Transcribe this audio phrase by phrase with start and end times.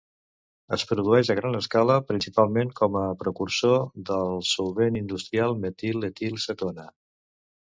[0.75, 3.77] Es produeix a gran escala principalment com a precursor
[4.09, 6.89] del solvent industrial metil etil cetona.